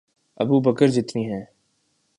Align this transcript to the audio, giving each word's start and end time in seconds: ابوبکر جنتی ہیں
ابوبکر 0.37 0.87
جنتی 0.87 1.21
ہیں 1.31 1.43